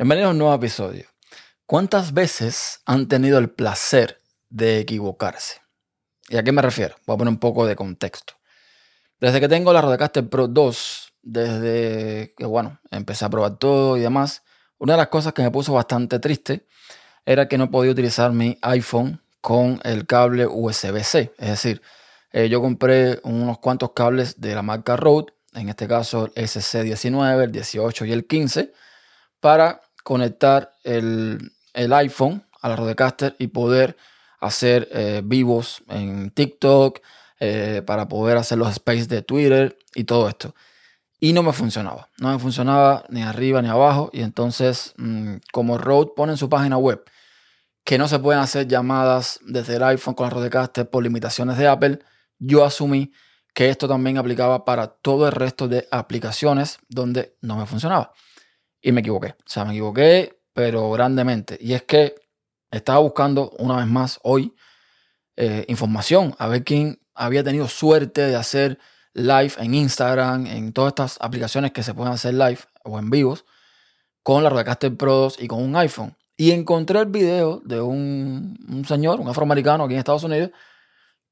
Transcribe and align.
Bienvenidos 0.00 0.28
a 0.28 0.30
un 0.30 0.38
nuevo 0.38 0.54
episodio. 0.54 1.04
¿Cuántas 1.66 2.14
veces 2.14 2.80
han 2.86 3.06
tenido 3.06 3.36
el 3.36 3.50
placer 3.50 4.22
de 4.48 4.78
equivocarse? 4.78 5.60
¿Y 6.30 6.38
a 6.38 6.42
qué 6.42 6.52
me 6.52 6.62
refiero? 6.62 6.94
Voy 7.04 7.16
a 7.16 7.18
poner 7.18 7.32
un 7.32 7.38
poco 7.38 7.66
de 7.66 7.76
contexto. 7.76 8.32
Desde 9.20 9.40
que 9.40 9.48
tengo 9.50 9.74
la 9.74 9.82
Rodecaster 9.82 10.26
Pro 10.26 10.48
2, 10.48 11.12
desde 11.20 12.32
que, 12.34 12.46
bueno, 12.46 12.80
empecé 12.90 13.26
a 13.26 13.28
probar 13.28 13.58
todo 13.58 13.98
y 13.98 14.00
demás, 14.00 14.42
una 14.78 14.94
de 14.94 14.96
las 14.96 15.08
cosas 15.08 15.34
que 15.34 15.42
me 15.42 15.50
puso 15.50 15.74
bastante 15.74 16.18
triste 16.18 16.66
era 17.26 17.46
que 17.46 17.58
no 17.58 17.70
podía 17.70 17.92
utilizar 17.92 18.32
mi 18.32 18.56
iPhone 18.62 19.22
con 19.42 19.80
el 19.84 20.06
cable 20.06 20.46
USB-C. 20.46 21.34
Es 21.36 21.48
decir, 21.50 21.82
eh, 22.32 22.48
yo 22.48 22.62
compré 22.62 23.20
unos 23.22 23.58
cuantos 23.58 23.92
cables 23.92 24.40
de 24.40 24.54
la 24.54 24.62
marca 24.62 24.96
Rode, 24.96 25.34
en 25.52 25.68
este 25.68 25.86
caso 25.86 26.24
el 26.34 26.46
SC19, 26.46 27.44
el 27.44 27.52
18 27.52 28.06
y 28.06 28.12
el 28.12 28.26
15, 28.26 28.72
para 29.40 29.82
conectar 30.02 30.72
el, 30.84 31.52
iPhone 31.74 32.44
a 32.60 32.68
la 32.68 32.76
Rodecaster 32.76 33.36
y 33.38 33.48
poder 33.48 33.96
hacer 34.40 34.88
eh, 34.92 35.22
vivos 35.24 35.82
en 35.88 36.30
TikTok, 36.30 37.00
eh, 37.42 37.80
para 37.86 38.06
poder 38.06 38.36
hacer 38.36 38.58
los 38.58 38.68
space 38.68 39.06
de 39.06 39.22
Twitter 39.22 39.78
y 39.94 40.04
todo 40.04 40.28
esto. 40.28 40.54
Y 41.20 41.32
no 41.32 41.42
me 41.42 41.54
funcionaba, 41.54 42.10
no 42.18 42.30
me 42.30 42.38
funcionaba 42.38 43.06
ni 43.08 43.22
arriba 43.22 43.62
ni 43.62 43.68
abajo. 43.68 44.10
Y 44.12 44.20
entonces, 44.20 44.92
mm, 44.98 45.36
como 45.50 45.78
Rode 45.78 46.12
pone 46.14 46.32
en 46.32 46.36
su 46.36 46.50
página 46.50 46.76
web 46.76 47.02
que 47.82 47.96
no 47.96 48.08
se 48.08 48.18
pueden 48.18 48.42
hacer 48.42 48.68
llamadas 48.68 49.40
desde 49.42 49.76
el 49.76 49.82
iPhone 49.84 50.12
con 50.12 50.26
la 50.26 50.30
Rodecaster 50.30 50.90
por 50.90 51.02
limitaciones 51.02 51.56
de 51.56 51.66
Apple, 51.66 52.00
yo 52.38 52.62
asumí 52.62 53.10
que 53.54 53.70
esto 53.70 53.88
también 53.88 54.18
aplicaba 54.18 54.66
para 54.66 54.88
todo 54.88 55.26
el 55.26 55.32
resto 55.32 55.66
de 55.66 55.88
aplicaciones 55.90 56.78
donde 56.90 57.36
no 57.40 57.56
me 57.56 57.64
funcionaba. 57.64 58.12
Y 58.80 58.92
me 58.92 59.00
equivoqué. 59.00 59.28
O 59.28 59.46
sea, 59.46 59.64
me 59.64 59.72
equivoqué, 59.72 60.40
pero 60.52 60.90
grandemente. 60.90 61.58
Y 61.60 61.74
es 61.74 61.82
que 61.82 62.14
estaba 62.70 62.98
buscando 63.00 63.50
una 63.58 63.76
vez 63.76 63.86
más 63.86 64.18
hoy 64.22 64.54
eh, 65.36 65.64
información, 65.68 66.34
a 66.38 66.48
ver 66.48 66.64
quién 66.64 67.00
había 67.14 67.42
tenido 67.42 67.68
suerte 67.68 68.22
de 68.22 68.36
hacer 68.36 68.78
live 69.14 69.52
en 69.58 69.74
Instagram, 69.74 70.46
en 70.46 70.72
todas 70.72 70.90
estas 70.90 71.18
aplicaciones 71.20 71.72
que 71.72 71.82
se 71.82 71.94
pueden 71.94 72.12
hacer 72.12 72.34
live 72.34 72.58
o 72.84 72.98
en 72.98 73.10
vivos, 73.10 73.44
con 74.22 74.44
la 74.44 74.50
Rodecaster 74.50 74.96
Pro 74.96 75.14
2 75.14 75.42
y 75.42 75.48
con 75.48 75.62
un 75.62 75.76
iPhone. 75.76 76.16
Y 76.36 76.52
encontré 76.52 77.00
el 77.00 77.06
video 77.06 77.60
de 77.64 77.80
un, 77.80 78.58
un 78.68 78.84
señor, 78.84 79.20
un 79.20 79.28
afroamericano 79.28 79.84
aquí 79.84 79.94
en 79.94 79.98
Estados 79.98 80.24
Unidos, 80.24 80.50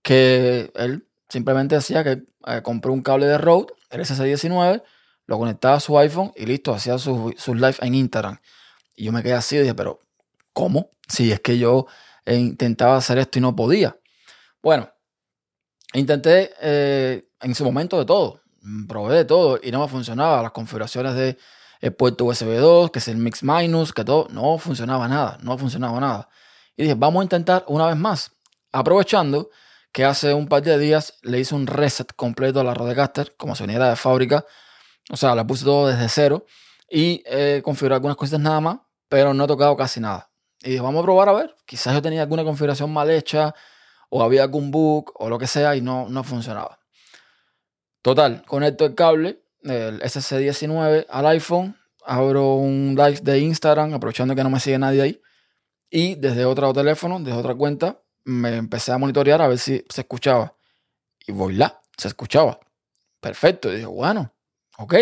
que 0.02 0.70
él 0.74 1.06
simplemente 1.28 1.74
decía 1.74 2.02
que 2.04 2.24
eh, 2.46 2.62
compró 2.62 2.92
un 2.92 3.02
cable 3.02 3.26
de 3.26 3.38
Rode, 3.38 3.74
el 3.90 4.00
SC19, 4.00 4.82
lo 5.28 5.38
conectaba 5.38 5.76
a 5.76 5.80
su 5.80 5.96
iPhone 5.98 6.32
y 6.34 6.46
listo, 6.46 6.72
hacía 6.72 6.98
sus 6.98 7.34
su 7.36 7.54
live 7.54 7.76
en 7.82 7.94
Instagram. 7.94 8.38
Y 8.96 9.04
yo 9.04 9.12
me 9.12 9.22
quedé 9.22 9.34
así 9.34 9.56
y 9.56 9.60
dije, 9.60 9.74
pero 9.74 10.00
¿cómo? 10.52 10.90
Si 11.06 11.30
es 11.30 11.40
que 11.40 11.58
yo 11.58 11.86
intentaba 12.26 12.96
hacer 12.96 13.18
esto 13.18 13.38
y 13.38 13.42
no 13.42 13.54
podía. 13.54 13.96
Bueno, 14.62 14.90
intenté 15.92 16.52
eh, 16.60 17.28
en 17.40 17.54
su 17.54 17.62
momento 17.64 17.98
de 17.98 18.06
todo, 18.06 18.40
probé 18.88 19.16
de 19.16 19.24
todo 19.26 19.60
y 19.62 19.70
no 19.70 19.80
me 19.80 19.88
funcionaba. 19.88 20.42
Las 20.42 20.52
configuraciones 20.52 21.14
de 21.14 21.36
el 21.80 21.92
puerto 21.92 22.24
USB 22.24 22.58
2, 22.58 22.90
que 22.90 22.98
es 22.98 23.08
el 23.08 23.18
Mix 23.18 23.42
Minus, 23.42 23.92
que 23.92 24.04
todo, 24.04 24.28
no 24.30 24.56
funcionaba 24.56 25.08
nada, 25.08 25.38
no 25.42 25.58
funcionaba 25.58 26.00
nada. 26.00 26.28
Y 26.74 26.84
dije, 26.84 26.94
vamos 26.94 27.20
a 27.20 27.24
intentar 27.24 27.64
una 27.68 27.86
vez 27.86 27.96
más, 27.96 28.32
aprovechando 28.72 29.50
que 29.92 30.06
hace 30.06 30.32
un 30.32 30.48
par 30.48 30.62
de 30.62 30.78
días 30.78 31.18
le 31.22 31.38
hice 31.38 31.54
un 31.54 31.66
reset 31.66 32.14
completo 32.14 32.60
a 32.60 32.64
la 32.64 32.72
Rodecaster, 32.72 33.34
como 33.36 33.54
si 33.54 33.64
viniera 33.64 33.90
de 33.90 33.96
fábrica. 33.96 34.44
O 35.10 35.16
sea, 35.16 35.34
la 35.34 35.46
puse 35.46 35.64
todo 35.64 35.88
desde 35.88 36.08
cero 36.08 36.46
y 36.90 37.22
eh, 37.26 37.60
configuré 37.64 37.94
algunas 37.94 38.16
cosas 38.16 38.40
nada 38.40 38.60
más, 38.60 38.78
pero 39.08 39.34
no 39.34 39.44
he 39.44 39.46
tocado 39.46 39.76
casi 39.76 40.00
nada. 40.00 40.30
Y 40.62 40.70
dije, 40.70 40.82
vamos 40.82 41.00
a 41.00 41.04
probar 41.04 41.28
a 41.28 41.32
ver. 41.32 41.56
Quizás 41.64 41.94
yo 41.94 42.02
tenía 42.02 42.22
alguna 42.22 42.44
configuración 42.44 42.92
mal 42.92 43.10
hecha 43.10 43.54
o 44.10 44.22
había 44.22 44.42
algún 44.42 44.70
bug 44.70 45.12
o 45.14 45.28
lo 45.28 45.38
que 45.38 45.46
sea 45.46 45.76
y 45.76 45.80
no, 45.80 46.08
no 46.08 46.24
funcionaba. 46.24 46.78
Total, 48.02 48.44
conecto 48.46 48.86
el 48.86 48.94
cable, 48.94 49.42
el 49.62 50.00
SC19 50.00 51.06
al 51.08 51.26
iPhone, 51.26 51.76
abro 52.04 52.54
un 52.54 52.94
live 52.96 53.20
de 53.22 53.40
Instagram, 53.40 53.92
aprovechando 53.94 54.34
que 54.34 54.42
no 54.42 54.50
me 54.50 54.60
sigue 54.60 54.78
nadie 54.78 55.02
ahí, 55.02 55.22
y 55.90 56.14
desde 56.14 56.44
otro 56.44 56.72
teléfono, 56.72 57.18
desde 57.18 57.38
otra 57.38 57.54
cuenta, 57.54 58.00
me 58.24 58.56
empecé 58.56 58.92
a 58.92 58.98
monitorear 58.98 59.42
a 59.42 59.48
ver 59.48 59.58
si 59.58 59.84
se 59.88 60.02
escuchaba. 60.02 60.54
Y 61.26 61.32
voy 61.32 61.54
la, 61.54 61.80
se 61.96 62.08
escuchaba. 62.08 62.60
Perfecto. 63.20 63.70
Y 63.70 63.76
dije, 63.76 63.86
bueno, 63.86 64.32
ok, 64.78 64.94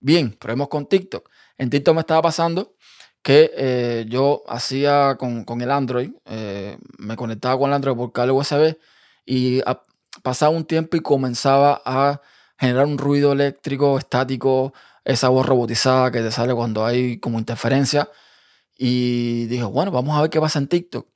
bien, 0.00 0.32
probemos 0.32 0.68
con 0.68 0.86
TikTok. 0.86 1.30
En 1.58 1.70
TikTok 1.70 1.94
me 1.94 2.00
estaba 2.00 2.22
pasando 2.22 2.74
que 3.22 3.50
eh, 3.56 4.04
yo 4.08 4.42
hacía 4.48 5.16
con, 5.16 5.62
el 5.62 5.70
Android, 5.70 6.10
eh, 6.26 6.76
me 6.98 7.16
conectaba 7.16 7.58
con 7.58 7.70
el 7.70 7.74
Android 7.74 7.96
por 7.96 8.12
cable 8.12 8.32
USB 8.32 8.76
y 9.24 9.62
pasaba 10.22 10.54
un 10.54 10.64
tiempo 10.66 10.96
y 10.96 11.00
comenzaba 11.00 11.80
a 11.84 12.20
generar 12.58 12.86
un 12.86 12.98
ruido 12.98 13.32
eléctrico 13.32 13.98
estático, 13.98 14.74
esa 15.04 15.28
voz 15.28 15.46
robotizada 15.46 16.10
que 16.10 16.20
te 16.20 16.30
sale 16.30 16.54
cuando 16.54 16.84
hay 16.84 17.18
como 17.18 17.38
interferencia. 17.38 18.10
Y 18.76 19.46
dije, 19.46 19.64
bueno, 19.64 19.90
vamos 19.90 20.16
a 20.18 20.22
ver 20.22 20.30
qué 20.30 20.40
pasa 20.40 20.58
en 20.58 20.68
TikTok. 20.68 21.08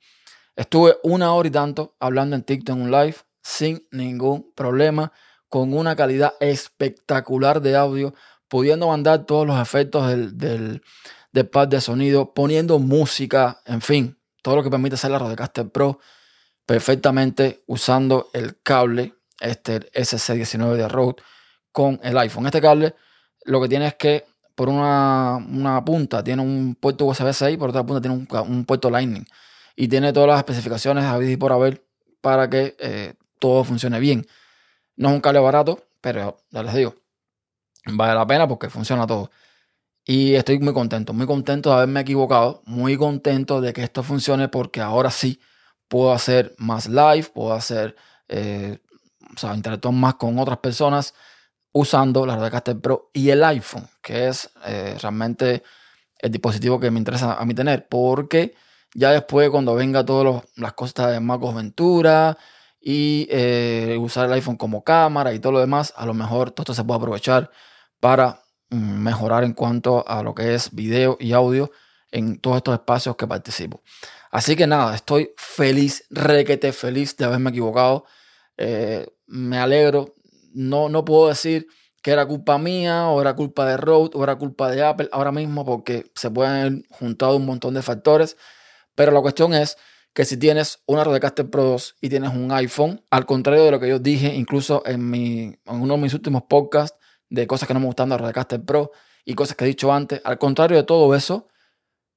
Estuve 0.55 0.97
una 1.03 1.33
hora 1.33 1.47
y 1.47 1.51
tanto 1.51 1.95
hablando 1.99 2.35
en 2.35 2.43
TikTok 2.43 2.75
en 2.75 2.81
un 2.83 2.91
live 2.91 3.15
sin 3.43 3.87
ningún 3.91 4.51
problema, 4.55 5.11
con 5.49 5.73
una 5.73 5.95
calidad 5.95 6.33
espectacular 6.39 7.61
de 7.61 7.75
audio, 7.75 8.13
pudiendo 8.47 8.87
mandar 8.87 9.25
todos 9.25 9.45
los 9.45 9.59
efectos 9.59 10.07
del, 10.07 10.37
del, 10.37 10.81
pad 11.49 11.67
de 11.67 11.81
sonido, 11.81 12.33
poniendo 12.33 12.79
música, 12.79 13.61
en 13.65 13.81
fin, 13.81 14.17
todo 14.41 14.57
lo 14.57 14.63
que 14.63 14.69
permite 14.69 14.95
hacer 14.95 15.11
la 15.11 15.19
Rodecaster 15.19 15.69
Pro 15.69 15.99
perfectamente 16.65 17.63
usando 17.65 18.29
el 18.33 18.61
cable, 18.61 19.15
este 19.39 19.91
SC19 19.91 20.75
de 20.75 20.87
Rode 20.87 21.15
con 21.71 21.99
el 22.03 22.17
iPhone. 22.17 22.45
Este 22.45 22.61
cable 22.61 22.95
lo 23.45 23.61
que 23.61 23.67
tiene 23.67 23.87
es 23.87 23.95
que 23.95 24.25
por 24.53 24.69
una, 24.69 25.83
punta 25.85 26.23
tiene 26.23 26.41
un 26.41 26.75
puerto 26.75 27.05
USB 27.05 27.33
6, 27.33 27.57
por 27.57 27.69
otra 27.69 27.85
punta 27.85 28.01
tiene 28.01 28.15
un, 28.15 28.27
un 28.47 28.65
puerto 28.65 28.89
Lightning 28.89 29.25
y 29.75 29.87
tiene 29.87 30.11
todas 30.11 30.27
las 30.27 30.37
especificaciones 30.39 31.05
a 31.05 31.23
y 31.23 31.37
por 31.37 31.53
haber 31.53 31.85
para 32.19 32.49
que 32.49 32.75
eh, 32.79 33.13
todo 33.39 33.63
funcione 33.63 33.99
bien. 33.99 34.27
No 34.99 35.07
es 35.09 35.15
un 35.15 35.21
cable 35.21 35.39
barato, 35.39 35.87
pero 36.01 36.37
ya 36.51 36.61
les 36.61 36.73
digo, 36.73 36.93
vale 37.85 38.13
la 38.13 38.27
pena 38.27 38.49
porque 38.49 38.69
funciona 38.69 39.07
todo. 39.07 39.31
Y 40.05 40.35
estoy 40.35 40.59
muy 40.59 40.73
contento, 40.73 41.13
muy 41.13 41.25
contento 41.25 41.69
de 41.69 41.75
haberme 41.77 42.01
equivocado, 42.01 42.61
muy 42.65 42.97
contento 42.97 43.61
de 43.61 43.71
que 43.71 43.81
esto 43.81 44.03
funcione 44.03 44.49
porque 44.49 44.81
ahora 44.81 45.09
sí 45.09 45.39
puedo 45.87 46.11
hacer 46.11 46.53
más 46.57 46.89
live, 46.89 47.31
puedo 47.33 47.53
hacer, 47.53 47.95
eh, 48.27 48.79
o 49.33 49.39
sea, 49.39 49.55
interactuar 49.55 49.93
más 49.93 50.15
con 50.15 50.37
otras 50.37 50.57
personas 50.59 51.13
usando 51.71 52.25
la 52.25 52.35
Rodecaster 52.35 52.77
Pro 52.81 53.09
y 53.13 53.29
el 53.29 53.41
iPhone, 53.45 53.87
que 54.01 54.27
es 54.27 54.49
eh, 54.65 54.97
realmente 55.01 55.63
el 56.17 56.31
dispositivo 56.31 56.77
que 56.77 56.91
me 56.91 56.99
interesa 56.99 57.35
a 57.35 57.45
mí 57.45 57.53
tener, 57.53 57.87
porque 57.87 58.53
ya 58.93 59.11
después, 59.11 59.49
cuando 59.49 59.75
venga 59.75 60.05
todas 60.05 60.43
las 60.57 60.73
cosas 60.73 61.13
de 61.13 61.21
Macos 61.21 61.55
Ventura 61.55 62.37
y 62.81 63.27
eh, 63.29 63.97
usar 63.99 64.27
el 64.27 64.33
iPhone 64.33 64.57
como 64.57 64.83
cámara 64.83 65.33
y 65.33 65.39
todo 65.39 65.53
lo 65.53 65.59
demás, 65.59 65.93
a 65.97 66.05
lo 66.05 66.13
mejor 66.13 66.51
todo 66.51 66.63
esto 66.63 66.73
se 66.73 66.83
puede 66.83 66.97
aprovechar 66.97 67.51
para 67.99 68.43
mm, 68.69 68.77
mejorar 68.77 69.43
en 69.43 69.53
cuanto 69.53 70.07
a 70.07 70.23
lo 70.23 70.33
que 70.33 70.55
es 70.55 70.73
video 70.73 71.17
y 71.19 71.33
audio 71.33 71.71
en 72.11 72.39
todos 72.39 72.57
estos 72.57 72.73
espacios 72.73 73.15
que 73.15 73.27
participo. 73.27 73.81
Así 74.31 74.55
que 74.55 74.67
nada, 74.67 74.95
estoy 74.95 75.33
feliz, 75.37 76.05
requete 76.09 76.71
feliz 76.71 77.17
de 77.17 77.25
haberme 77.25 77.49
equivocado. 77.49 78.05
Eh, 78.57 79.07
me 79.27 79.57
alegro. 79.57 80.15
No, 80.53 80.89
no 80.89 81.05
puedo 81.05 81.29
decir 81.29 81.67
que 82.01 82.11
era 82.11 82.25
culpa 82.25 82.57
mía, 82.57 83.09
o 83.09 83.21
era 83.21 83.35
culpa 83.35 83.65
de 83.65 83.77
Rode, 83.77 84.11
o 84.13 84.23
era 84.23 84.37
culpa 84.37 84.71
de 84.71 84.83
Apple 84.83 85.09
ahora 85.11 85.31
mismo, 85.31 85.65
porque 85.65 86.11
se 86.15 86.31
pueden 86.31 86.53
haber 86.53 86.83
juntado 86.89 87.35
un 87.37 87.45
montón 87.45 87.73
de 87.73 87.81
factores. 87.81 88.37
Pero 88.95 89.11
la 89.11 89.21
cuestión 89.21 89.53
es 89.53 89.77
que 90.19 90.25
si 90.25 90.35
tienes 90.35 90.83
una 90.85 91.05
Rodecaster 91.05 91.49
Pro 91.49 91.63
2 91.63 91.95
y 92.01 92.09
tienes 92.09 92.33
un 92.33 92.51
iPhone, 92.51 93.01
al 93.09 93.25
contrario 93.25 93.63
de 93.63 93.71
lo 93.71 93.79
que 93.79 93.87
yo 93.87 93.99
dije 93.99 94.35
incluso 94.35 94.83
en, 94.85 95.57
uno 95.65 95.93
de 95.93 96.01
mis 96.01 96.13
últimos 96.13 96.43
podcasts 96.43 96.99
de 97.29 97.47
cosas 97.47 97.69
que 97.69 97.73
no 97.73 97.79
me 97.79 97.85
gustan 97.85 98.09
de 98.09 98.17
Rodecaster 98.17 98.61
Pro 98.61 98.91
y 99.23 99.33
cosas 99.33 99.55
que 99.55 99.63
he 99.63 99.67
dicho 99.69 99.93
antes, 99.93 100.19
al 100.25 100.37
contrario 100.37 100.75
de 100.75 100.83
todo 100.83 101.15
eso, 101.15 101.47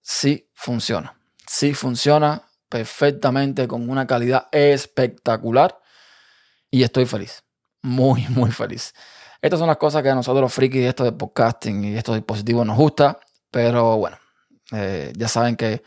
sí 0.00 0.50
funciona. 0.52 1.16
Sí 1.46 1.74
funciona 1.74 2.42
perfectamente 2.68 3.68
con 3.68 3.88
una 3.88 4.04
calidad 4.04 4.48
espectacular 4.50 5.78
y 6.72 6.82
estoy 6.82 7.06
feliz. 7.06 7.44
Muy, 7.82 8.26
muy 8.30 8.50
feliz. 8.50 8.94
Estas 9.40 9.60
son 9.60 9.68
las 9.68 9.76
cosas 9.76 10.02
que 10.02 10.10
a 10.10 10.16
nosotros 10.16 10.42
los 10.42 10.52
frikis 10.52 10.86
esto 10.86 11.04
de 11.04 11.12
podcasting 11.12 11.84
y 11.84 11.96
estos 11.96 12.16
dispositivos 12.16 12.66
nos 12.66 12.76
gusta, 12.76 13.20
pero 13.48 13.96
bueno, 13.96 14.18
eh, 14.72 15.12
ya 15.16 15.28
saben 15.28 15.54
que 15.54 15.84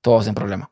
todo 0.00 0.24
sin 0.24 0.34
problema. 0.34 0.71